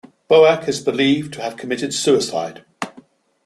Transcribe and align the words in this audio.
Boake 0.27 0.67
is 0.67 0.79
believed 0.79 1.31
to 1.35 1.43
have 1.43 1.57
committed 1.57 1.93
suicide. 1.93 2.65